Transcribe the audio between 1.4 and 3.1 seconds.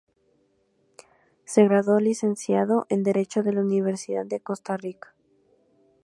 Se graduó de Licenciado en